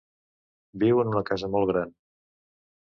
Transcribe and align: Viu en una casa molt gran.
Viu 0.85 1.03
en 1.03 1.13
una 1.13 1.23
casa 1.31 1.51
molt 1.59 1.73
gran. 1.75 1.97